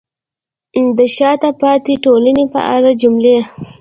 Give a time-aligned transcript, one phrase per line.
[0.97, 3.37] د شاته پاتې ټولنې په اړه جملې: